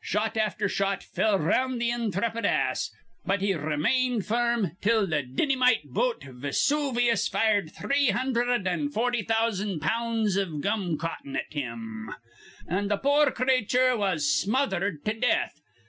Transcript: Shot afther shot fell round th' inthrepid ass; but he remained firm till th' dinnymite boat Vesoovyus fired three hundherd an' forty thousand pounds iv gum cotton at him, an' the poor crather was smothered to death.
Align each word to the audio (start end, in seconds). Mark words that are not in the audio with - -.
Shot 0.00 0.36
afther 0.36 0.68
shot 0.68 1.02
fell 1.02 1.36
round 1.40 1.80
th' 1.80 1.86
inthrepid 1.86 2.44
ass; 2.46 2.92
but 3.26 3.40
he 3.40 3.54
remained 3.54 4.24
firm 4.24 4.76
till 4.80 5.04
th' 5.08 5.34
dinnymite 5.34 5.82
boat 5.86 6.22
Vesoovyus 6.22 7.26
fired 7.28 7.72
three 7.72 8.10
hundherd 8.10 8.68
an' 8.68 8.90
forty 8.90 9.22
thousand 9.22 9.80
pounds 9.80 10.36
iv 10.36 10.60
gum 10.60 10.96
cotton 10.96 11.34
at 11.34 11.52
him, 11.52 12.14
an' 12.68 12.86
the 12.86 12.98
poor 12.98 13.32
crather 13.32 13.96
was 13.98 14.30
smothered 14.32 15.04
to 15.06 15.12
death. 15.12 15.60